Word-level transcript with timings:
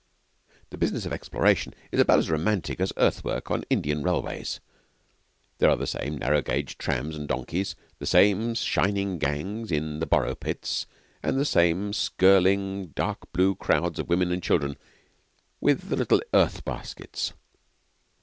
The 0.71 0.79
business 0.79 1.05
of 1.05 1.13
exploration 1.13 1.75
is 1.91 1.99
about 1.99 2.17
as 2.17 2.31
romantic 2.31 2.79
as 2.79 2.91
earth 2.97 3.23
work 3.23 3.51
on 3.51 3.63
Indian 3.69 4.01
railways. 4.01 4.59
There 5.59 5.69
are 5.69 5.75
the 5.75 5.85
same 5.85 6.17
narrow 6.17 6.41
gauge 6.41 6.79
trams 6.79 7.15
and 7.15 7.27
donkeys, 7.27 7.75
the 7.99 8.07
same 8.07 8.55
shining 8.55 9.19
gangs 9.19 9.71
in 9.71 9.99
the 9.99 10.07
borrow 10.07 10.33
pits 10.33 10.87
and 11.21 11.37
the 11.37 11.45
same 11.45 11.93
skirling 11.93 12.87
dark 12.95 13.31
blue 13.31 13.53
crowds 13.53 13.99
of 13.99 14.09
women 14.09 14.31
and 14.31 14.41
children 14.41 14.75
with 15.59 15.89
the 15.89 15.95
little 15.95 16.23
earth 16.33 16.65
baskets. 16.65 17.33